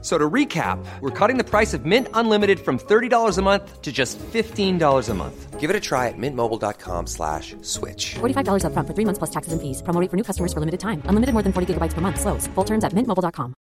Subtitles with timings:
[0.00, 3.90] So to recap, we're cutting the price of Mint Unlimited from $30 a month to
[3.90, 5.58] just $15 a month.
[5.58, 8.14] Give it a try at mintmobile.com slash switch.
[8.20, 9.82] $45 upfront for three months plus taxes and fees.
[9.82, 11.02] Promo rate for new customers for limited time.
[11.06, 12.20] Unlimited more than 40 gigabytes per month.
[12.20, 12.46] Slows.
[12.54, 13.54] Full terms at mintmobile.com.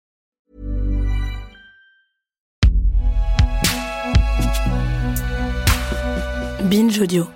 [6.69, 7.27] Binge Audio.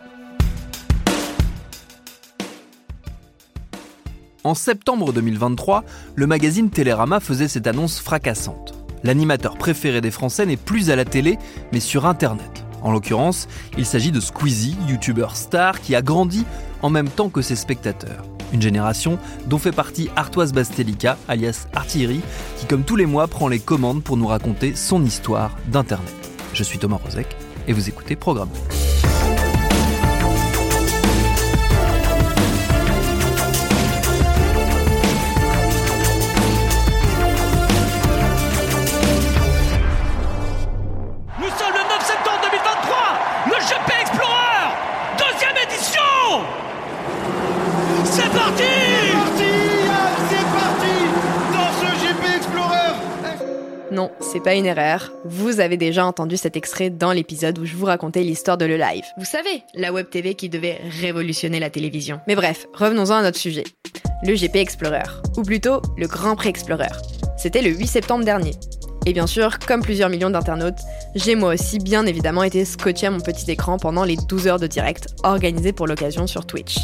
[4.44, 5.84] En septembre 2023,
[6.16, 8.79] le magazine Télérama faisait cette annonce fracassante.
[9.04, 11.38] L'animateur préféré des Français n'est plus à la télé,
[11.72, 12.66] mais sur Internet.
[12.82, 16.46] En l'occurrence, il s'agit de Squeezie, youtubeur star qui a grandi
[16.82, 18.24] en même temps que ses spectateurs.
[18.54, 22.22] Une génération dont fait partie Artoise Bastelica, alias Artillerie,
[22.58, 26.32] qui comme tous les mois prend les commandes pour nous raconter son histoire d'Internet.
[26.54, 27.36] Je suis Thomas Rozek
[27.68, 28.50] et vous écoutez Programme.
[54.20, 55.12] C'est pas une erreur.
[55.26, 58.78] Vous avez déjà entendu cet extrait dans l'épisode où je vous racontais l'histoire de Le
[58.78, 59.06] Live.
[59.18, 62.20] Vous savez, la web TV qui devait révolutionner la télévision.
[62.28, 63.64] Mais bref, revenons-en à notre sujet.
[64.24, 65.04] Le GP Explorer,
[65.38, 66.92] ou plutôt le Grand Prix Explorer.
[67.38, 68.52] C'était le 8 septembre dernier.
[69.06, 70.80] Et bien sûr, comme plusieurs millions d'internautes,
[71.16, 74.60] j'ai moi aussi bien évidemment été scotché à mon petit écran pendant les 12 heures
[74.60, 76.80] de direct organisées pour l'occasion sur Twitch.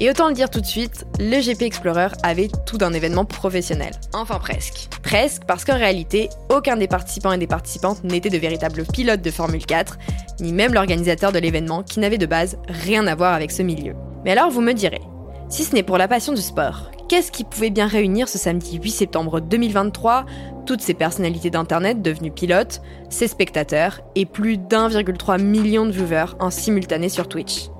[0.00, 3.90] Et autant le dire tout de suite, le GP Explorer avait tout d'un événement professionnel.
[4.12, 4.88] Enfin presque.
[5.02, 9.30] Presque parce qu'en réalité, aucun des participants et des participantes n'était de véritables pilotes de
[9.32, 9.98] Formule 4,
[10.40, 13.94] ni même l'organisateur de l'événement qui n'avait de base rien à voir avec ce milieu.
[14.24, 15.00] Mais alors vous me direz,
[15.48, 18.78] si ce n'est pour la passion du sport, qu'est-ce qui pouvait bien réunir ce samedi
[18.80, 20.26] 8 septembre 2023
[20.64, 26.50] toutes ces personnalités d'Internet devenues pilotes, ces spectateurs et plus d'1,3 million de viewers en
[26.50, 27.70] simultané sur Twitch?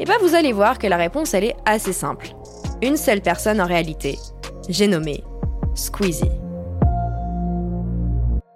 [0.00, 2.28] Et bah vous allez voir que la réponse elle est assez simple.
[2.82, 4.16] Une seule personne en réalité.
[4.68, 5.24] J'ai nommé
[5.74, 6.30] Squeezie.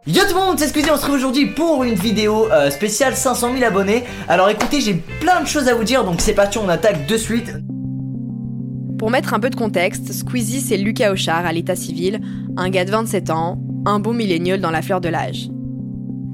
[0.06, 3.16] Yo tout le monde, c'est Squeezie, on se retrouve aujourd'hui pour une vidéo euh, spéciale
[3.16, 4.04] 500 000 abonnés.
[4.28, 7.16] Alors écoutez, j'ai plein de choses à vous dire, donc c'est parti, on attaque de
[7.16, 7.52] suite.
[8.98, 12.20] Pour mettre un peu de contexte, Squeezie c'est Lucas Auchard à l'état civil,
[12.56, 15.48] un gars de 27 ans, un bon millénial dans la fleur de l'âge.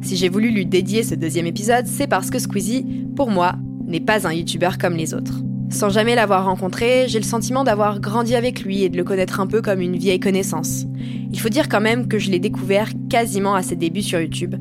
[0.03, 3.55] Si j'ai voulu lui dédier ce deuxième épisode, c'est parce que Squeezie, pour moi,
[3.89, 5.43] n'est pas un youtubeur comme les autres.
[5.71, 9.41] Sans jamais l'avoir rencontré, j'ai le sentiment d'avoir grandi avec lui et de le connaître
[9.41, 10.85] un peu comme une vieille connaissance.
[11.31, 14.55] Il faut dire quand même que je l'ai découvert quasiment à ses débuts sur YouTube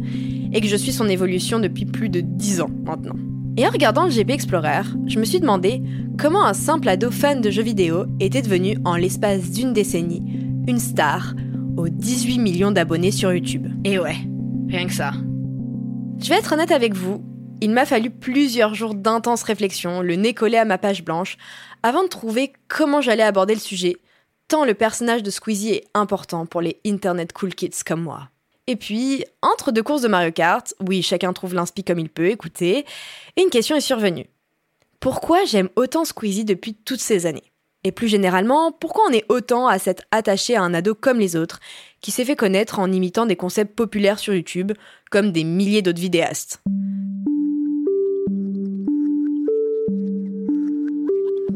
[0.52, 3.16] et que je suis son évolution depuis plus de 10 ans maintenant.
[3.56, 5.82] Et en regardant le GP Explorer, je me suis demandé
[6.20, 10.24] comment un simple ado fan de jeux vidéo était devenu en l'espace d'une décennie
[10.68, 11.34] une star
[11.78, 13.68] aux 18 millions d'abonnés sur YouTube.
[13.86, 14.18] Et ouais,
[14.68, 15.14] rien que ça.
[16.20, 17.24] Je vais être honnête avec vous,
[17.62, 21.38] il m'a fallu plusieurs jours d'intense réflexion, le nez collé à ma page blanche,
[21.84, 23.98] avant de trouver comment j'allais aborder le sujet,
[24.48, 28.30] tant le personnage de Squeezie est important pour les Internet Cool Kids comme moi.
[28.68, 32.28] Et puis, entre deux courses de Mario Kart, oui, chacun trouve l'inspi comme il peut,
[32.28, 32.86] écoutez,
[33.38, 34.28] une question est survenue.
[35.00, 37.52] Pourquoi j'aime autant Squeezie depuis toutes ces années?
[37.84, 41.36] Et plus généralement, pourquoi on est autant à s'être attaché à un ado comme les
[41.36, 41.60] autres,
[42.02, 44.74] qui s'est fait connaître en imitant des concepts populaires sur YouTube,
[45.10, 46.62] comme des milliers d'autres vidéastes?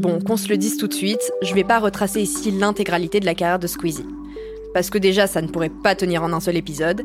[0.01, 3.25] Bon, qu'on se le dise tout de suite, je vais pas retracer ici l'intégralité de
[3.27, 4.07] la carrière de Squeezie.
[4.73, 7.03] Parce que déjà, ça ne pourrait pas tenir en un seul épisode.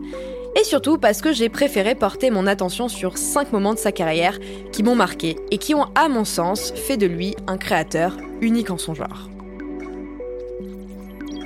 [0.59, 4.39] Et surtout parce que j'ai préféré porter mon attention sur 5 moments de sa carrière
[4.73, 8.71] qui m'ont marqué et qui ont, à mon sens, fait de lui un créateur unique
[8.71, 9.29] en son genre.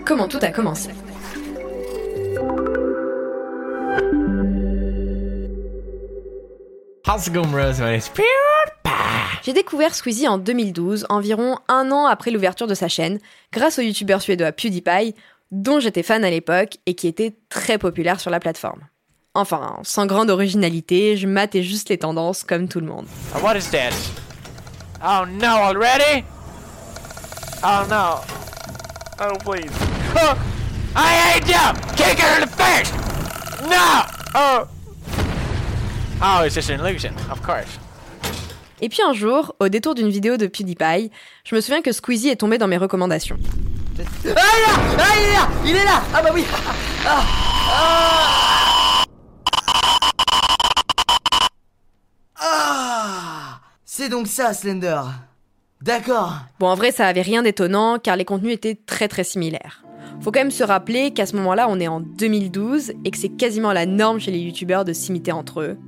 [0.07, 0.91] Comment tout a commencé
[7.05, 7.51] How's it going?
[9.43, 13.19] J'ai découvert Squeezie en 2012, environ un an après l'ouverture de sa chaîne,
[13.53, 15.15] grâce au youtubeur suédois PewDiePie,
[15.51, 18.83] dont j'étais fan à l'époque et qui était très populaire sur la plateforme.
[19.35, 23.07] Enfin, sans grande originalité, je matais juste les tendances comme tout le monde.
[23.43, 24.13] What is this?
[25.03, 26.25] Oh no, already?
[27.65, 28.21] Oh no.
[29.21, 29.73] Oh please.
[30.17, 30.37] Oh,
[30.95, 31.95] I hate you!
[31.97, 32.93] Kick her in the face!
[33.63, 34.03] No!
[34.35, 34.67] Oh!
[36.23, 37.79] Oh, it's an illusion, of course.
[38.83, 41.11] Et puis un jour, au détour d'une vidéo de PewDiePie,
[41.45, 43.37] je me souviens que Squeezie est tombé dans mes recommandations.
[43.99, 46.45] Ah il est là Ah il est là Il est là Ah bah oui
[47.07, 47.23] Ah
[47.73, 49.05] Ah
[52.37, 55.03] Ah C'est donc ça, Slender.
[55.83, 56.35] D'accord.
[56.59, 59.83] Bon, en vrai, ça avait rien d'étonnant car les contenus étaient très très similaires.
[60.23, 63.31] Faut quand même se rappeler qu'à ce moment-là, on est en 2012 et que c'est
[63.31, 65.79] quasiment la norme chez les youtubeurs de s'imiter entre eux.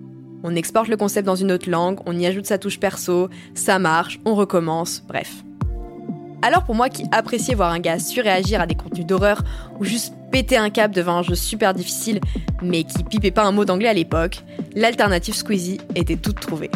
[0.45, 3.79] On exporte le concept dans une autre langue, on y ajoute sa touche perso, ça
[3.79, 5.45] marche, on recommence, bref.
[6.43, 9.43] Alors pour moi qui appréciais voir un gars surréagir à des contenus d'horreur
[9.79, 12.21] ou juste péter un câble devant un jeu super difficile
[12.61, 14.43] mais qui pipait pas un mot d'anglais à l'époque,
[14.75, 16.71] l'alternative Squeezie était toute trouvée.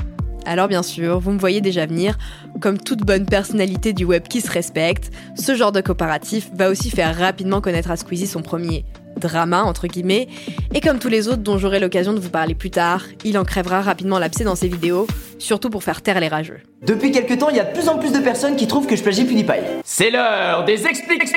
[0.45, 2.17] Alors bien sûr, vous me voyez déjà venir,
[2.61, 6.91] comme toute bonne personnalité du web qui se respecte, ce genre de coopératif va aussi
[6.91, 8.85] faire rapidement connaître à Squeezie son premier
[9.19, 10.29] drama, entre guillemets,
[10.75, 13.45] et comme tous les autres dont j'aurai l'occasion de vous parler plus tard, il en
[13.45, 15.07] crèvera rapidement l'abcès dans ses vidéos,
[15.39, 16.61] surtout pour faire taire les rageux.
[16.83, 18.97] Depuis quelques temps, il y a de plus en plus de personnes qui trouvent que
[18.97, 19.63] je plagie PewDiePie.
[19.85, 21.37] C'est l'heure des explications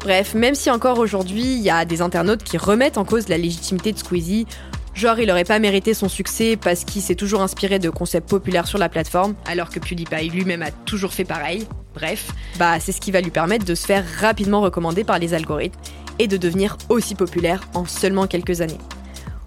[0.00, 3.36] Bref, même si encore aujourd'hui, il y a des internautes qui remettent en cause la
[3.36, 4.46] légitimité de Squeezie,
[4.94, 8.66] Genre, il aurait pas mérité son succès parce qu'il s'est toujours inspiré de concepts populaires
[8.66, 11.66] sur la plateforme, alors que PewDiePie lui-même a toujours fait pareil.
[11.94, 15.34] Bref, bah c'est ce qui va lui permettre de se faire rapidement recommander par les
[15.34, 15.78] algorithmes
[16.18, 18.78] et de devenir aussi populaire en seulement quelques années.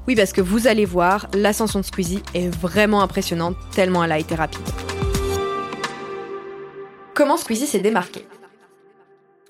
[0.08, 4.20] Oui, parce que vous allez voir, l'ascension de Squeezie est vraiment impressionnante tellement elle a
[4.20, 4.62] été rapide.
[7.14, 8.26] Comment Squeezie s'est démarqué?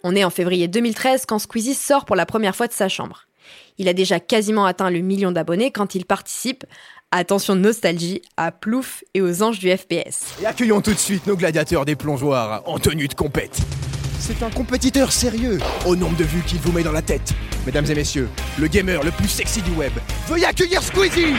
[0.03, 3.25] On est en février 2013 quand Squeezie sort pour la première fois de sa chambre.
[3.77, 6.65] Il a déjà quasiment atteint le million d'abonnés quand il participe,
[7.18, 10.33] attention nostalgie, à Plouf et aux anges du FPS.
[10.42, 13.60] Et accueillons tout de suite nos gladiateurs des plongeoires en tenue de compète.
[14.19, 17.33] C'est un compétiteur sérieux, au nombre de vues qu'il vous met dans la tête.
[17.65, 19.92] Mesdames et messieurs, le gamer le plus sexy du web.
[20.27, 21.33] Veuillez accueillir Squeezie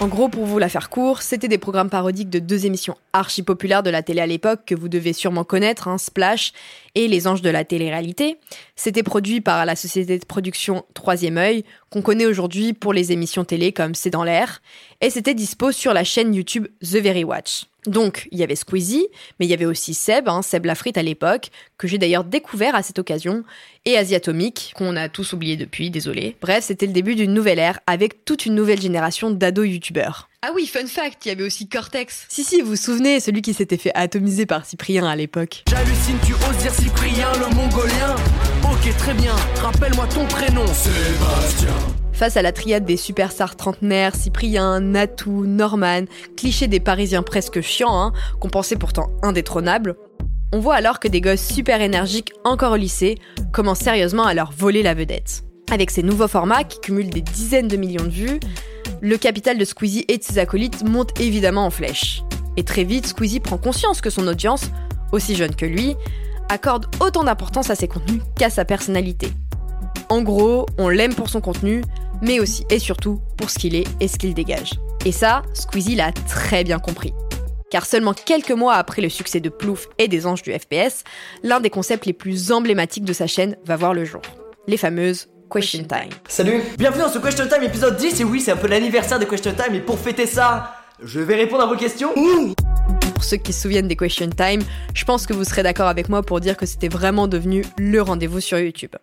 [0.00, 3.42] en gros, pour vous la faire court, c'était des programmes parodiques de deux émissions archi
[3.42, 6.52] populaires de la télé à l'époque que vous devez sûrement connaître, hein, Splash
[6.94, 8.36] et Les Anges de la télé-réalité.
[8.76, 13.44] C'était produit par la société de production Troisième œil, qu'on connaît aujourd'hui pour les émissions
[13.44, 14.60] télé comme C'est dans l'air,
[15.00, 17.64] et c'était dispo sur la chaîne YouTube The Very Watch.
[17.86, 19.06] Donc, il y avait Squeezie,
[19.38, 21.48] mais il y avait aussi Seb, hein, Seb Lafrite à l'époque,
[21.78, 23.44] que j'ai d'ailleurs découvert à cette occasion,
[23.86, 26.36] et Asiatomique, qu'on a tous oublié depuis, désolé.
[26.42, 30.28] Bref, c'était le début d'une nouvelle ère, avec toute une nouvelle génération d'ados youtubeurs.
[30.42, 32.26] Ah oui, fun fact, il y avait aussi Cortex.
[32.28, 35.64] Si, si, vous vous souvenez, celui qui s'était fait atomiser par Cyprien à l'époque.
[35.70, 38.16] J'hallucine, tu oses dire Cyprien, le mongolien
[38.80, 40.64] Ok, très bien, rappelle-moi ton prénom.
[40.66, 41.74] Sébastien.
[42.12, 46.02] Face à la triade des superstars trentenaires, Cyprien, Natou, Norman,
[46.36, 49.96] cliché des Parisiens presque chiants, hein, qu'on pensait pourtant indétrônables,
[50.52, 53.18] on voit alors que des gosses super énergiques encore au lycée
[53.52, 55.42] commencent sérieusement à leur voler la vedette.
[55.72, 58.40] Avec ces nouveaux formats qui cumulent des dizaines de millions de vues,
[59.00, 62.22] le capital de Squeezie et de ses acolytes monte évidemment en flèche.
[62.56, 64.70] Et très vite, Squeezie prend conscience que son audience,
[65.10, 65.96] aussi jeune que lui,
[66.48, 69.32] accorde autant d'importance à ses contenus qu'à sa personnalité.
[70.08, 71.82] En gros, on l'aime pour son contenu,
[72.22, 74.72] mais aussi et surtout pour ce qu'il est et ce qu'il dégage.
[75.04, 77.12] Et ça, Squeezie l'a très bien compris.
[77.70, 81.04] Car seulement quelques mois après le succès de Plouf et des anges du FPS,
[81.42, 84.22] l'un des concepts les plus emblématiques de sa chaîne va voir le jour.
[84.66, 86.10] Les fameuses Question Time.
[86.28, 89.24] Salut, bienvenue dans ce Question Time épisode 10 et oui c'est un peu l'anniversaire de
[89.24, 92.10] Question Time et pour fêter ça, je vais répondre à vos questions.
[93.18, 94.62] Pour ceux qui se souviennent des Question Time,
[94.94, 98.00] je pense que vous serez d'accord avec moi pour dire que c'était vraiment devenu le
[98.00, 98.94] rendez-vous sur YouTube.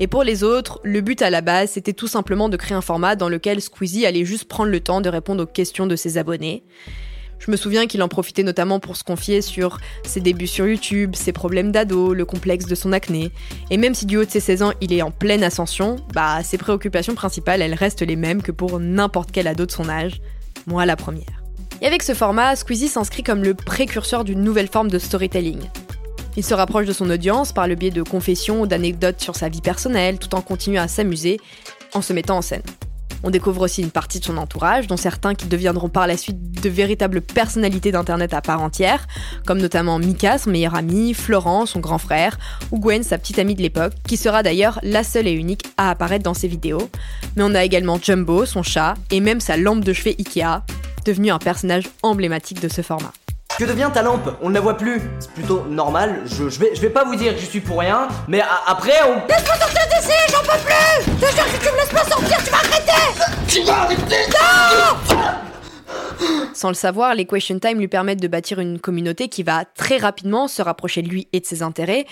[0.00, 2.80] Et pour les autres, le but à la base, c'était tout simplement de créer un
[2.80, 6.18] format dans lequel Squeezie allait juste prendre le temps de répondre aux questions de ses
[6.18, 6.64] abonnés.
[7.38, 11.14] Je me souviens qu'il en profitait notamment pour se confier sur ses débuts sur YouTube,
[11.14, 13.30] ses problèmes d'ado, le complexe de son acné.
[13.70, 16.42] Et même si du haut de ses 16 ans, il est en pleine ascension, bah
[16.42, 20.20] ses préoccupations principales, elles restent les mêmes que pour n'importe quel ado de son âge.
[20.66, 21.41] Moi la première.
[21.82, 25.58] Et avec ce format, Squeezie s'inscrit comme le précurseur d'une nouvelle forme de storytelling.
[26.36, 29.48] Il se rapproche de son audience par le biais de confessions ou d'anecdotes sur sa
[29.48, 31.40] vie personnelle, tout en continuant à s'amuser
[31.92, 32.62] en se mettant en scène.
[33.24, 36.62] On découvre aussi une partie de son entourage, dont certains qui deviendront par la suite
[36.62, 39.08] de véritables personnalités d'Internet à part entière,
[39.44, 42.38] comme notamment Mika, son meilleur ami, Florent, son grand frère,
[42.70, 45.90] ou Gwen, sa petite amie de l'époque, qui sera d'ailleurs la seule et unique à
[45.90, 46.88] apparaître dans ses vidéos.
[47.34, 50.62] Mais on a également Jumbo, son chat, et même sa lampe de chevet Ikea,
[51.04, 53.12] devenu un personnage emblématique de ce format.
[53.58, 54.30] Que devient ta lampe?
[54.40, 55.00] On ne la voit plus.
[55.20, 56.22] C'est plutôt normal.
[56.24, 58.46] Je, je, vais, je vais pas vous dire que j'y suis pour rien, mais a-
[58.66, 59.28] après on.
[59.28, 62.04] Laisse-moi sortir d'ici, j'en peux plus Je te jure que si tu me laisses pas
[62.10, 65.51] sortir, tu vas arrêter Tu vas arrêter Non
[66.54, 69.96] Sans le savoir, les Question Time lui permettent de bâtir une communauté qui va très
[69.96, 72.06] rapidement se rapprocher de lui et de ses intérêts,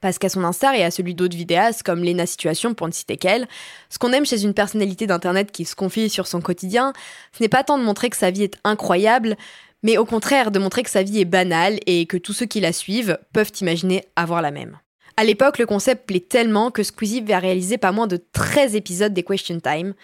[0.00, 3.16] parce qu'à son instar et à celui d'autres vidéastes comme Lena Situation pour ne citer
[3.16, 3.48] qu'elle,
[3.88, 6.92] ce qu'on aime chez une personnalité d'internet qui se confie sur son quotidien,
[7.36, 9.36] ce n'est pas tant de montrer que sa vie est incroyable,
[9.82, 12.60] mais au contraire de montrer que sa vie est banale et que tous ceux qui
[12.60, 14.78] la suivent peuvent imaginer avoir la même.
[15.18, 19.14] À l'époque, le concept plaît tellement que Squeezie va réaliser pas moins de 13 épisodes
[19.14, 19.94] des Question Time.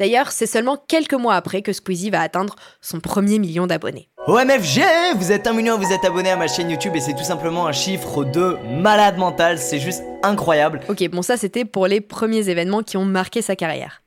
[0.00, 4.08] D'ailleurs, c'est seulement quelques mois après que Squeezie va atteindre son premier million d'abonnés.
[4.28, 4.80] OMFG,
[5.16, 7.66] vous êtes un million, vous êtes abonné à ma chaîne YouTube et c'est tout simplement
[7.66, 10.80] un chiffre de malade mental, c'est juste incroyable.
[10.88, 14.02] Ok, bon ça c'était pour les premiers événements qui ont marqué sa carrière.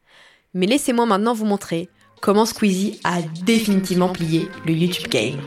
[0.56, 1.90] Mais laissez-moi maintenant vous montrer
[2.22, 5.38] comment Squeezie a définitivement plié le YouTube game.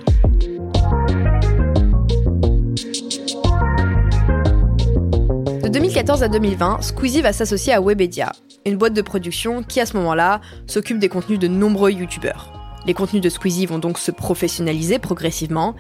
[5.61, 8.31] De 2014 à 2020, Squeezie va s'associer à Webedia,
[8.67, 12.53] une boîte de production qui à ce moment-là s'occupe des contenus de nombreux youtubeurs.
[12.87, 15.75] Les contenus de Squeezie vont donc se professionnaliser progressivement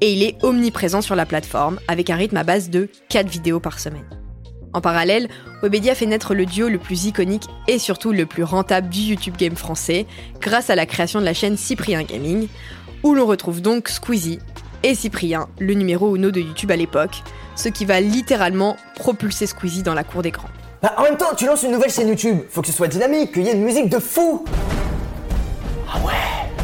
[0.00, 3.60] et il est omniprésent sur la plateforme avec un rythme à base de 4 vidéos
[3.60, 4.04] par semaine.
[4.72, 5.28] En parallèle,
[5.62, 9.36] Webedia fait naître le duo le plus iconique et surtout le plus rentable du YouTube
[9.36, 10.06] game français
[10.40, 12.48] grâce à la création de la chaîne Cyprien Gaming,
[13.04, 14.40] où l'on retrouve donc Squeezie
[14.82, 17.22] et Cyprien, le numéro uno de YouTube à l'époque,
[17.54, 20.50] ce qui va littéralement propulser Squeezie dans la cour des grands.
[20.84, 23.32] Bah, en même temps, tu lances une nouvelle chaîne YouTube, faut que ce soit dynamique,
[23.32, 24.44] qu'il y ait une musique de fou
[25.90, 26.12] Ah ouais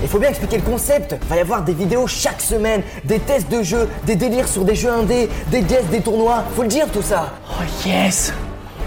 [0.03, 1.17] il faut bien expliquer le concept.
[1.27, 4.75] Va y avoir des vidéos chaque semaine, des tests de jeux, des délires sur des
[4.75, 6.45] jeux indés, des guests, des tournois.
[6.55, 7.33] Faut le dire tout ça.
[7.49, 8.35] Oh yes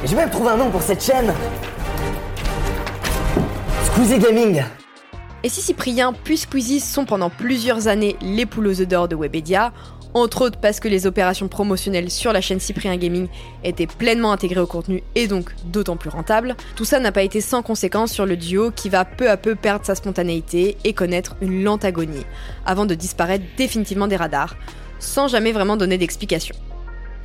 [0.04, 1.34] Et J'ai même trouvé un nom pour cette chaîne.
[3.86, 4.64] Squeezie Gaming.
[5.42, 9.16] Et si Cyprien puis Squeezie sont pendant plusieurs années les poules aux œufs d'or de
[9.16, 9.74] Webedia,
[10.14, 13.28] entre autres parce que les opérations promotionnelles sur la chaîne Cyprien Gaming
[13.64, 16.56] étaient pleinement intégrées au contenu et donc d'autant plus rentables.
[16.76, 19.56] Tout ça n'a pas été sans conséquence sur le duo qui va peu à peu
[19.56, 22.26] perdre sa spontanéité et connaître une lente agonie,
[22.66, 24.56] avant de disparaître définitivement des radars,
[25.00, 26.56] sans jamais vraiment donner d'explication.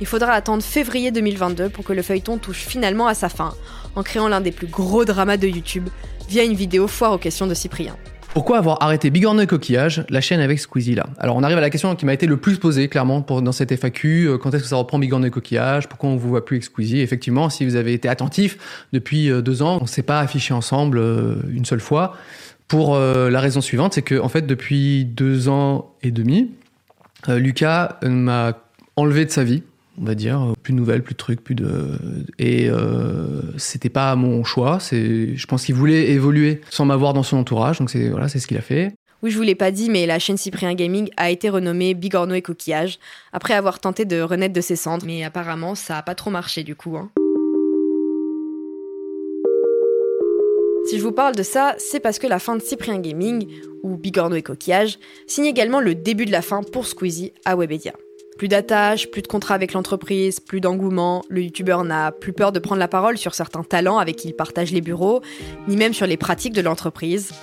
[0.01, 3.53] Il faudra attendre février 2022 pour que le feuilleton touche finalement à sa fin,
[3.95, 5.89] en créant l'un des plus gros dramas de YouTube
[6.29, 7.97] via une vidéo foire aux questions de Cyprien.
[8.33, 11.07] Pourquoi avoir arrêté Bigorneau et Coquillage, la chaîne avec Squeezie là?
[11.19, 13.75] Alors on arrive à la question qui m'a été le plus posée clairement dans cette
[13.75, 15.89] FAQ, euh, quand est-ce que ça reprend Bigorneau et Coquillage?
[15.89, 17.01] Pourquoi on vous voit plus avec Squeezie?
[17.01, 20.99] Effectivement, si vous avez été attentif depuis euh, deux ans, on s'est pas affiché ensemble
[20.99, 22.15] euh, une seule fois.
[22.67, 26.51] Pour la raison suivante, c'est que fait depuis deux ans et demi,
[27.27, 28.53] Lucas m'a
[28.95, 29.63] enlevé de sa vie
[29.99, 30.53] on va dire.
[30.63, 31.99] Plus de nouvelles, plus de trucs, plus de.
[32.37, 34.79] Et euh, c'était pas mon choix.
[34.79, 37.79] C'est, je pense qu'il voulait évoluer sans m'avoir dans son entourage.
[37.79, 38.93] Donc c'est voilà, c'est ce qu'il a fait.
[39.21, 42.35] Oui, je vous l'ai pas dit, mais la chaîne Cyprien Gaming a été renommée Bigorneau
[42.35, 42.99] et Coquillage
[43.33, 45.05] après avoir tenté de renaître de ses cendres.
[45.05, 46.95] Mais apparemment, ça a pas trop marché du coup.
[46.95, 47.11] Hein.
[50.85, 53.47] Si je vous parle de ça, c'est parce que la fin de Cyprien Gaming,
[53.83, 57.93] ou Bigorneau et Coquillage, signe également le début de la fin pour Squeezie à Webedia.
[58.39, 62.59] Plus d'attache, plus de contrat avec l'entreprise, plus d'engouement, le youtubeur n'a plus peur de
[62.59, 65.21] prendre la parole sur certains talents avec qui il partage les bureaux,
[65.67, 67.33] ni même sur les pratiques de l'entreprise.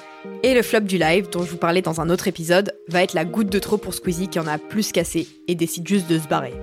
[0.43, 3.13] Et le flop du live, dont je vous parlais dans un autre épisode, va être
[3.13, 6.19] la goutte de trop pour Squeezie qui en a plus cassé et décide juste de
[6.19, 6.55] se barrer.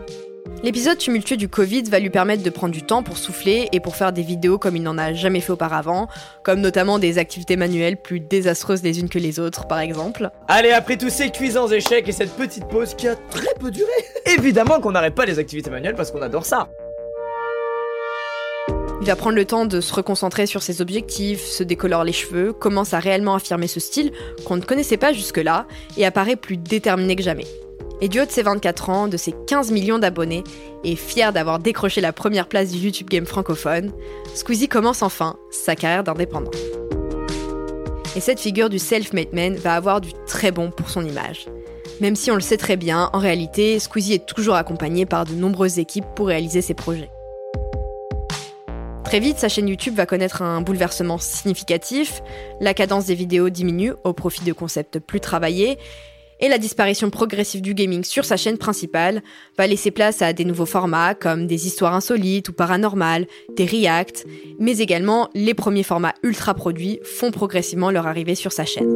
[0.63, 3.95] L'épisode tumultueux du Covid va lui permettre de prendre du temps pour souffler et pour
[3.95, 6.07] faire des vidéos comme il n'en a jamais fait auparavant,
[6.43, 10.29] comme notamment des activités manuelles plus désastreuses les unes que les autres, par exemple.
[10.47, 13.91] Allez, après tous ces cuisants échecs et cette petite pause qui a très peu duré,
[14.25, 16.69] évidemment qu'on n'arrête pas les activités manuelles parce qu'on adore ça.
[19.01, 22.53] Il va prendre le temps de se reconcentrer sur ses objectifs, se décolore les cheveux,
[22.53, 24.13] commence à réellement affirmer ce style
[24.45, 27.47] qu'on ne connaissait pas jusque-là et apparaît plus déterminé que jamais.
[28.03, 30.43] Et du haut de ses 24 ans, de ses 15 millions d'abonnés,
[30.83, 33.93] et fier d'avoir décroché la première place du YouTube Game francophone,
[34.36, 36.51] Squeezie commence enfin sa carrière d'indépendant.
[38.17, 41.45] Et cette figure du self-made man va avoir du très bon pour son image.
[42.01, 45.33] Même si on le sait très bien, en réalité, Squeezie est toujours accompagné par de
[45.33, 47.10] nombreuses équipes pour réaliser ses projets.
[49.05, 52.22] Très vite, sa chaîne YouTube va connaître un bouleversement significatif,
[52.60, 55.77] la cadence des vidéos diminue au profit de concepts plus travaillés,
[56.43, 59.23] et la disparition progressive du gaming sur sa chaîne principale
[59.57, 64.27] va laisser place à des nouveaux formats comme des histoires insolites ou paranormales, des reacts,
[64.59, 68.93] mais également les premiers formats ultra produits font progressivement leur arrivée sur sa chaîne.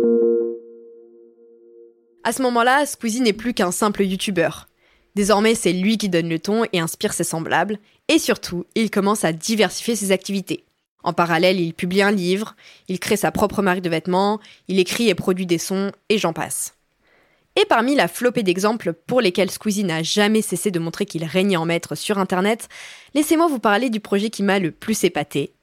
[2.26, 4.68] À ce moment-là, Squeezie n'est plus qu'un simple youtubeur.
[5.16, 9.24] Désormais, c'est lui qui donne le ton et inspire ses semblables, et surtout, il commence
[9.24, 10.66] à diversifier ses activités.
[11.02, 12.58] En parallèle, il publie un livre,
[12.90, 16.34] il crée sa propre marque de vêtements, il écrit et produit des sons, et j'en
[16.34, 16.77] passe.
[17.60, 21.58] Et parmi la flopée d'exemples pour lesquels Squeezie n'a jamais cessé de montrer qu'il régnait
[21.58, 22.70] en maître sur Internet,
[23.16, 25.56] laissez-moi vous parler du projet qui m'a le plus épaté,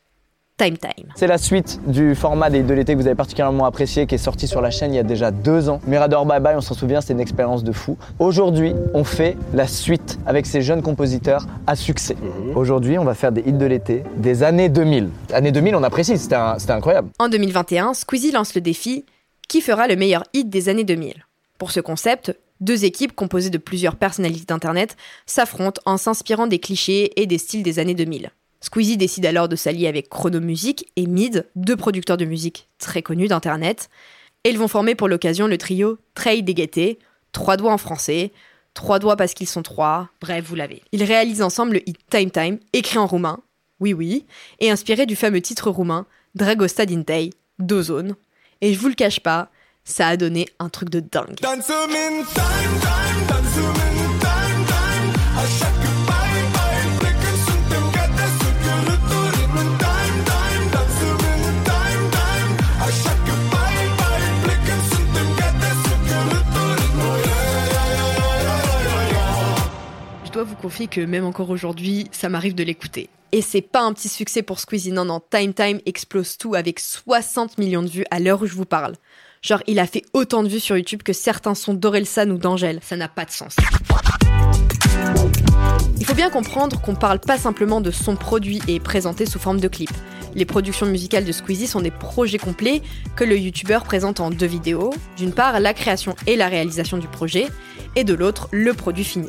[0.57, 1.13] Time Time.
[1.15, 4.19] C'est la suite du format des de l'été que vous avez particulièrement apprécié, qui est
[4.19, 5.81] sorti sur la chaîne il y a déjà deux ans.
[5.87, 7.97] Mirador Bye Bye, on s'en souvient, c'était une expérience de fou.
[8.19, 12.17] Aujourd'hui, on fait la suite avec ces jeunes compositeurs à succès.
[12.21, 12.57] Mhm.
[12.57, 15.11] Aujourd'hui, on va faire des hits de l'été des années 2000.
[15.33, 16.35] Années 2000, on apprécie, c'était
[16.73, 17.11] incroyable.
[17.21, 19.05] En 2021, Squeezie lance le défi
[19.49, 21.25] Qui fera le meilleur hit des années 2000
[21.65, 27.19] pour ce concept, Deux équipes composées de plusieurs personnalités d'Internet s'affrontent en s'inspirant des clichés
[27.19, 28.33] et des styles des années 2000.
[28.61, 33.01] Squeezie décide alors de s'allier avec Chrono Music et Mid, deux producteurs de musique très
[33.01, 33.89] connus d'Internet,
[34.45, 36.99] et ils vont former pour l'occasion le trio Trade et
[37.33, 38.31] trois doigts en français,
[38.75, 40.83] trois doigts parce qu'ils sont trois, bref, vous l'avez.
[40.93, 43.41] Ils réalisent ensemble le hit Time Time, écrit en roumain,
[43.81, 44.27] oui oui,
[44.61, 46.05] et inspiré du fameux titre roumain
[46.35, 48.17] Dragosta Dintei, d'Ozone.
[48.61, 49.49] Et je vous le cache pas,
[49.85, 51.37] ça a donné un truc de dingue.
[70.25, 73.09] Je dois vous confier que même encore aujourd'hui, ça m'arrive de l'écouter.
[73.31, 75.21] Et c'est pas un petit succès pour Squeezie, non, non.
[75.31, 78.95] Time Time explose tout avec 60 millions de vues à l'heure où je vous parle.
[79.45, 82.81] Genre, il a fait autant de vues sur YouTube que certains sons d'Orelsan ou d'Angèle.
[82.83, 83.57] Ça n'a pas de sens.
[86.01, 89.61] Il faut bien comprendre qu'on parle pas simplement de son produit et présenté sous forme
[89.61, 89.91] de clip.
[90.35, 92.81] Les productions musicales de Squeezie sont des projets complets
[93.17, 94.95] que le youtubeur présente en deux vidéos.
[95.19, 97.49] D'une part, la création et la réalisation du projet,
[97.97, 99.29] et de l'autre, le produit fini.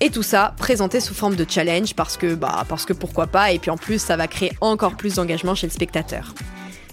[0.00, 3.52] Et tout ça présenté sous forme de challenge parce que, bah, parce que pourquoi pas,
[3.52, 6.32] et puis en plus, ça va créer encore plus d'engagement chez le spectateur.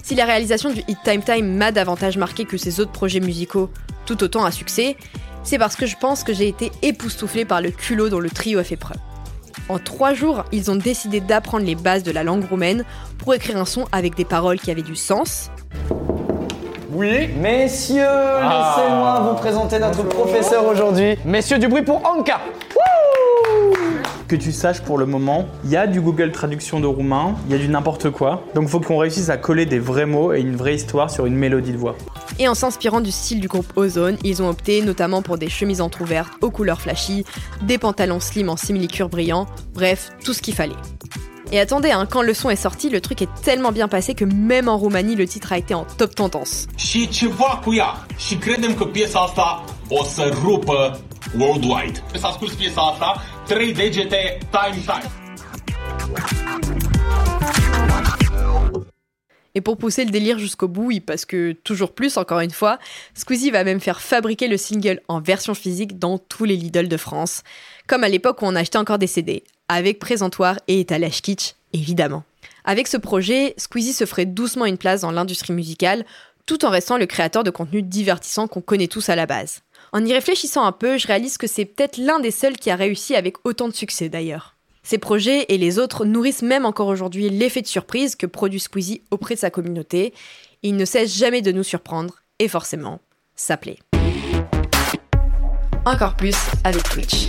[0.10, 3.70] Si la réalisation du Hit Time Time m'a davantage marqué que ses autres projets musicaux,
[4.08, 4.98] tout autant à succès,
[5.44, 8.58] c'est parce que je pense que j'ai été époustouflé par le culot dont le trio
[8.58, 8.98] a fait preuve.
[9.70, 12.86] En trois jours, ils ont décidé d'apprendre les bases de la langue roumaine
[13.20, 15.51] pour écrire un son avec des paroles qui avaient du sens.
[16.92, 17.28] Oui.
[17.39, 21.20] Messieurs, laissez-moi vous présenter notre professeur aujourd'hui.
[21.24, 22.42] Messieurs, du bruit pour Anka.
[24.29, 27.51] Que tu saches pour le moment, il y a du Google Traduction de roumain, il
[27.51, 28.43] y a du n'importe quoi.
[28.53, 31.25] Donc il faut qu'on réussisse à coller des vrais mots et une vraie histoire sur
[31.25, 31.95] une mélodie de voix.
[32.38, 35.81] Et en s'inspirant du style du groupe Ozone, ils ont opté notamment pour des chemises
[35.81, 37.25] entrouvertes aux couleurs flashy,
[37.63, 40.75] des pantalons slim en simili-cuir brillant, bref, tout ce qu'il fallait.
[41.51, 44.25] Et attendez, hein, quand le son est sorti, le truc est tellement bien passé que
[44.25, 46.68] même en Roumanie, le titre a été en top tendance.
[53.50, 53.92] Și ceva cu ea.
[53.92, 54.31] Și credem că piesa asta o să rupă worldwide.
[54.31, 55.12] Să asculti piesa asta, trei degete, time, time.
[59.55, 62.77] Et pour pousser le délire jusqu'au bout, oui, parce que toujours plus, encore une fois,
[63.14, 66.98] Squeezie va même faire fabriquer le single en version physique dans tous les Lidl de
[66.98, 67.42] France,
[67.88, 72.24] comme à l'époque où on achetait encore des CD, avec présentoir et étalage kitsch, évidemment.
[72.64, 76.05] Avec ce projet, Squeezie se ferait doucement une place dans l'industrie musicale,
[76.46, 79.62] tout en restant le créateur de contenu divertissant qu'on connaît tous à la base.
[79.92, 82.75] En y réfléchissant un peu, je réalise que c'est peut-être l'un des seuls qui a
[82.75, 84.56] réussi avec autant de succès d'ailleurs.
[84.84, 89.02] Ces projets et les autres nourrissent même encore aujourd'hui l'effet de surprise que produit Squeezie
[89.10, 90.14] auprès de sa communauté.
[90.62, 93.00] Il ne cesse jamais de nous surprendre, et forcément,
[93.36, 93.80] ça plaît.
[95.86, 97.28] Encore plus avec Twitch.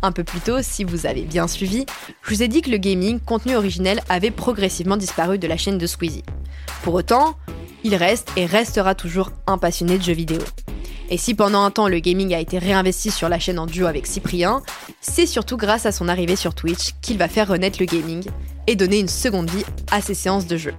[0.00, 1.86] Un peu plus tôt, si vous avez bien suivi,
[2.22, 5.78] je vous ai dit que le gaming, contenu originel, avait progressivement disparu de la chaîne
[5.78, 6.24] de Squeezie.
[6.82, 7.36] Pour autant,
[7.84, 10.40] il reste et restera toujours un passionné de jeux vidéo.
[11.10, 13.86] Et si pendant un temps le gaming a été réinvesti sur la chaîne en duo
[13.86, 14.62] avec Cyprien,
[15.02, 18.24] c'est surtout grâce à son arrivée sur Twitch qu'il va faire renaître le gaming
[18.66, 20.72] et donner une seconde vie à ses séances de jeu.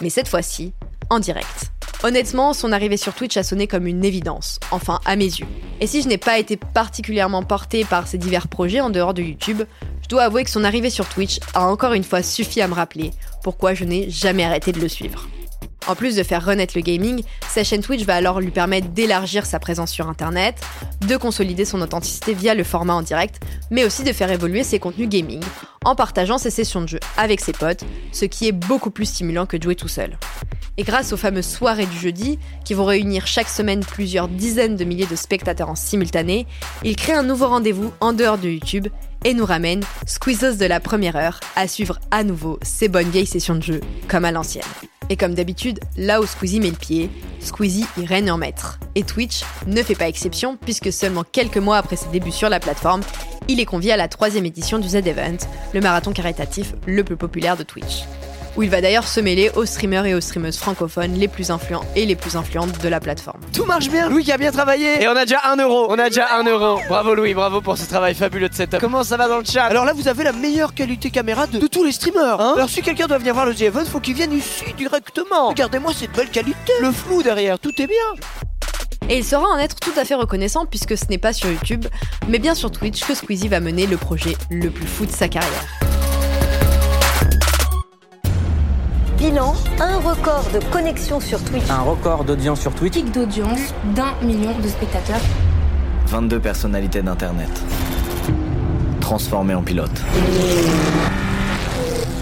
[0.00, 0.72] Mais cette fois-ci,
[1.10, 1.70] en direct.
[2.02, 5.46] Honnêtement, son arrivée sur Twitch a sonné comme une évidence, enfin à mes yeux.
[5.80, 9.22] Et si je n'ai pas été particulièrement porté par ses divers projets en dehors de
[9.22, 9.62] YouTube,
[10.02, 12.74] je dois avouer que son arrivée sur Twitch a encore une fois suffi à me
[12.74, 15.28] rappeler pourquoi je n'ai jamais arrêté de le suivre.
[15.88, 19.46] En plus de faire renaître le gaming, sa chaîne Twitch va alors lui permettre d'élargir
[19.46, 20.60] sa présence sur Internet,
[21.06, 24.78] de consolider son authenticité via le format en direct, mais aussi de faire évoluer ses
[24.78, 25.40] contenus gaming,
[25.86, 29.46] en partageant ses sessions de jeu avec ses potes, ce qui est beaucoup plus stimulant
[29.46, 30.18] que de jouer tout seul.
[30.76, 34.84] Et grâce aux fameuses soirées du jeudi, qui vont réunir chaque semaine plusieurs dizaines de
[34.84, 36.46] milliers de spectateurs en simultané,
[36.84, 38.88] il crée un nouveau rendez-vous en dehors de YouTube
[39.24, 43.26] et nous ramène, squeezos de la première heure, à suivre à nouveau ses bonnes vieilles
[43.26, 44.64] sessions de jeu, comme à l'ancienne.
[45.10, 48.78] Et comme d'habitude, là où Squeezie met le pied, Squeezie y règne en maître.
[48.94, 52.60] Et Twitch ne fait pas exception, puisque seulement quelques mois après ses débuts sur la
[52.60, 53.00] plateforme,
[53.48, 55.38] il est convié à la troisième édition du Z-Event,
[55.72, 58.04] le marathon caritatif le plus populaire de Twitch
[58.56, 61.84] où il va d'ailleurs se mêler aux streamers et aux streameuses francophones les plus influents
[61.96, 63.40] et les plus influentes de la plateforme.
[63.52, 65.98] Tout marche bien, Louis qui a bien travaillé Et on a déjà 1 euro On
[65.98, 68.80] a déjà 1 euro Bravo Louis, bravo pour ce travail fabuleux de setup.
[68.80, 71.58] Comment ça va dans le chat Alors là, vous avez la meilleure qualité caméra de,
[71.58, 72.40] de tous les streamers.
[72.40, 75.48] Hein Alors si quelqu'un doit venir voir le The Event, faut qu'il vienne ici directement.
[75.48, 76.72] Regardez-moi cette belle qualité.
[76.80, 77.96] Le flou derrière, tout est bien.
[79.08, 81.86] Et il saura en être tout à fait reconnaissant puisque ce n'est pas sur YouTube,
[82.28, 85.28] mais bien sur Twitch que Squeezie va mener le projet le plus fou de sa
[85.28, 85.87] carrière.
[89.18, 91.68] Bilan, un record de connexion sur Twitch.
[91.68, 92.94] Un record d'audience sur Twitch.
[92.94, 95.20] Pic d'audience d'un million de spectateurs.
[96.06, 97.50] 22 personnalités d'Internet.
[99.00, 100.02] Transformées en pilotes.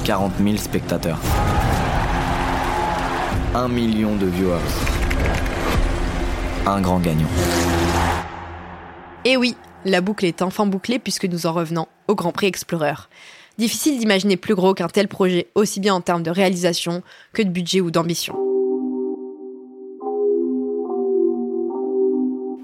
[0.04, 1.18] 40 000 spectateurs.
[3.54, 4.58] 1 million de viewers.
[6.66, 7.28] Un grand gagnant.
[9.24, 9.54] Et Eh oui,
[9.84, 12.94] la boucle est enfin bouclée puisque nous en revenons au Grand Prix Explorer.
[13.58, 17.48] Difficile d'imaginer plus gros qu'un tel projet, aussi bien en termes de réalisation que de
[17.48, 18.36] budget ou d'ambition.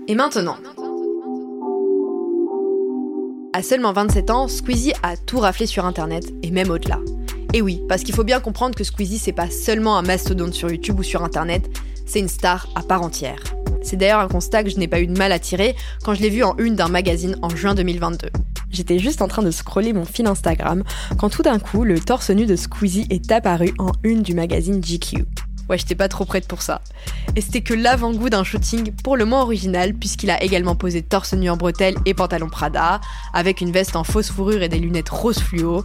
[0.07, 0.57] Et maintenant
[3.55, 6.98] À seulement 27 ans, Squeezie a tout raflé sur internet et même au-delà.
[7.55, 10.70] Et oui, parce qu'il faut bien comprendre que Squeezie c'est pas seulement un mastodonte sur
[10.70, 11.70] YouTube ou sur internet,
[12.05, 13.42] c'est une star à part entière.
[13.83, 15.74] C'est d'ailleurs un constat que je n'ai pas eu de mal à tirer
[16.05, 18.28] quand je l'ai vu en une d'un magazine en juin 2022.
[18.72, 20.82] J'étais juste en train de scroller mon fil Instagram
[21.18, 24.80] quand tout d'un coup le torse nu de Squeezie est apparu en une du magazine
[24.80, 25.26] GQ.
[25.68, 26.80] Ouais, j'étais pas trop prête pour ça.
[27.37, 31.35] Et c'était que l'avant-goût d'un shooting pour le moins original, puisqu'il a également posé torse
[31.35, 33.00] nu en bretelles et pantalon Prada,
[33.32, 35.85] avec une veste en fausse fourrure et des lunettes rose fluo,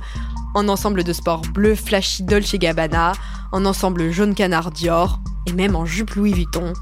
[0.56, 3.12] en ensemble de sport bleu flashy Dolce Gabbana,
[3.52, 6.74] en ensemble jaune canard Dior, et même en jupe Louis Vuitton.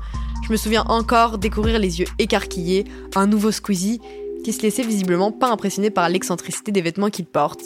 [0.48, 4.00] Je me souviens encore découvrir les yeux écarquillés, un nouveau Squeezie
[4.46, 7.64] qui se laissait visiblement pas impressionné par l'excentricité des vêtements qu'il porte.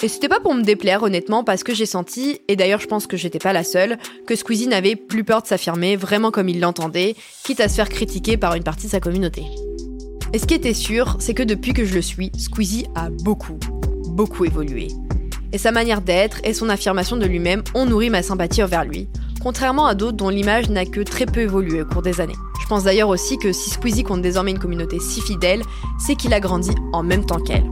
[0.00, 3.08] Et c'était pas pour me déplaire, honnêtement, parce que j'ai senti, et d'ailleurs je pense
[3.08, 6.60] que j'étais pas la seule, que Squeezie n'avait plus peur de s'affirmer vraiment comme il
[6.60, 9.42] l'entendait, quitte à se faire critiquer par une partie de sa communauté.
[10.32, 13.58] Et ce qui était sûr, c'est que depuis que je le suis, Squeezie a beaucoup,
[14.06, 14.88] beaucoup évolué.
[15.52, 19.08] Et sa manière d'être et son affirmation de lui-même ont nourri ma sympathie envers lui,
[19.42, 22.36] contrairement à d'autres dont l'image n'a que très peu évolué au cours des années.
[22.62, 25.62] Je pense d'ailleurs aussi que si Squeezie compte désormais une communauté si fidèle,
[25.98, 27.66] c'est qu'il a grandi en même temps qu'elle.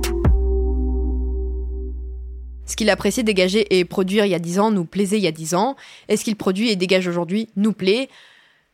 [2.66, 5.28] Ce qu'il appréciait dégager et produire il y a 10 ans nous plaisait il y
[5.28, 5.76] a 10 ans,
[6.08, 8.08] et ce qu'il produit et dégage aujourd'hui nous plaît,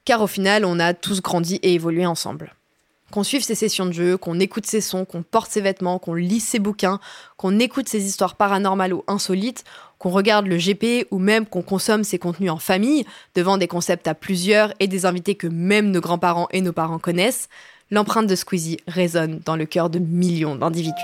[0.05, 2.55] car au final on a tous grandi et évolué ensemble.
[3.13, 6.15] Qu'on suive ses sessions de jeu, qu'on écoute ses sons, qu'on porte ses vêtements, qu'on
[6.15, 6.99] lise ses bouquins,
[7.37, 9.65] qu'on écoute ses histoires paranormales ou insolites,
[10.07, 14.07] qu'on regarde le GP ou même qu'on consomme ses contenus en famille, devant des concepts
[14.07, 17.49] à plusieurs et des invités que même nos grands-parents et nos parents connaissent,
[17.91, 20.95] l'empreinte de Squeezie résonne dans le cœur de millions d'individus.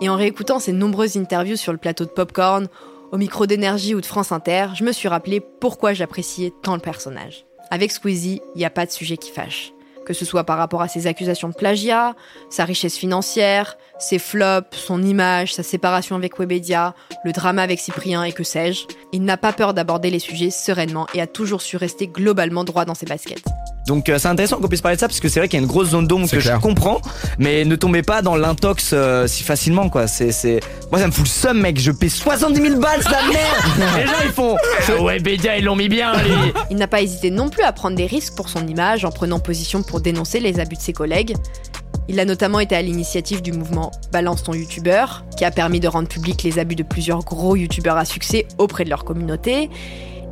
[0.00, 2.68] Et en réécoutant ses nombreuses interviews sur le plateau de Popcorn,
[3.10, 6.80] au micro d'énergie ou de France Inter, je me suis rappelé pourquoi j'appréciais tant le
[6.80, 7.44] personnage.
[7.72, 9.72] Avec Squeezie, il n'y a pas de sujet qui fâche.
[10.06, 12.14] Que ce soit par rapport à ses accusations de plagiat,
[12.48, 18.22] sa richesse financière, ses flops, son image, sa séparation avec Webedia, le drama avec Cyprien
[18.22, 21.76] et que sais-je, il n'a pas peur d'aborder les sujets sereinement et a toujours su
[21.76, 23.44] rester globalement droit dans ses baskets.
[23.86, 25.62] Donc euh, c'est intéressant qu'on puisse parler de ça parce que c'est vrai qu'il y
[25.62, 27.00] a une grosse zone d'ombre que je comprends,
[27.38, 30.06] mais ne tombez pas dans l'intox euh, si facilement quoi.
[30.06, 31.78] C'est c'est moi ça me fout le seum mec.
[31.78, 33.96] Je paie 70 000 balles la merde.
[33.96, 34.56] Les gens ils font
[34.88, 36.32] ah ouais Bédia ils l'ont mis bien lui.
[36.70, 39.38] Il n'a pas hésité non plus à prendre des risques pour son image en prenant
[39.38, 41.34] position pour dénoncer les abus de ses collègues.
[42.08, 45.88] Il a notamment été à l'initiative du mouvement Balance ton youtubeur, qui a permis de
[45.88, 49.70] rendre public les abus de plusieurs gros youtubeurs à succès auprès de leur communauté.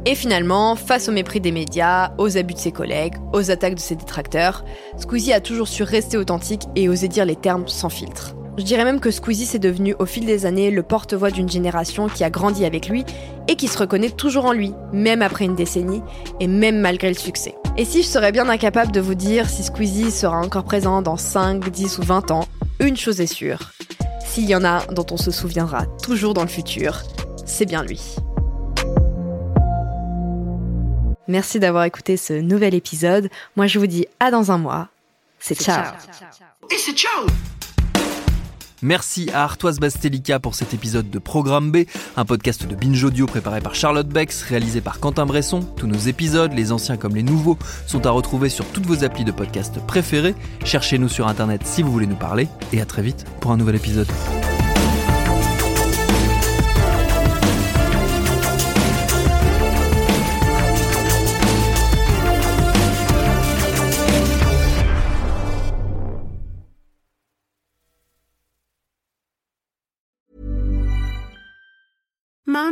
[0.07, 3.81] Et finalement, face au mépris des médias, aux abus de ses collègues, aux attaques de
[3.81, 4.63] ses détracteurs,
[4.99, 8.35] Squeezie a toujours su rester authentique et oser dire les termes sans filtre.
[8.59, 12.09] Je dirais même que Squeezie s'est devenu au fil des années le porte-voix d'une génération
[12.09, 13.05] qui a grandi avec lui
[13.49, 16.03] et qui se reconnaît toujours en lui, même après une décennie
[16.39, 17.55] et même malgré le succès.
[17.79, 21.17] Et si je serais bien incapable de vous dire si Squeezie sera encore présent dans
[21.17, 22.47] 5, 10 ou 20 ans,
[22.79, 23.73] une chose est sûre,
[24.21, 27.03] s'il y en a dont on se souviendra toujours dans le futur,
[27.47, 28.17] c'est bien lui.
[31.29, 33.31] Merci d'avoir écouté ce nouvel épisode.
[33.57, 34.89] Moi je vous dis à dans un mois.
[35.39, 35.93] C'est ciao.
[36.71, 37.27] Et c'est ciao
[38.85, 41.85] Merci à Artoise Bastelica pour cet épisode de Programme B,
[42.19, 45.61] un podcast de Binge Audio préparé par Charlotte Bex, réalisé par Quentin Bresson.
[45.61, 47.57] Tous nos épisodes, les anciens comme les nouveaux,
[47.87, 50.35] sont à retrouver sur toutes vos applis de podcast préférés.
[50.67, 53.77] Cherchez-nous sur internet si vous voulez nous parler, et à très vite pour un nouvel
[53.77, 54.09] épisode.